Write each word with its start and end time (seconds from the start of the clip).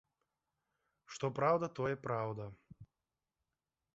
Што 1.15 1.29
праўда, 1.41 1.65
тое 1.79 1.93
праўда. 2.07 2.43